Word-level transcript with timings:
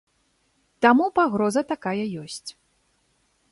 Таму 0.85 1.05
пагроза 1.19 1.61
такая 1.73 1.95
ёсць. 2.25 2.49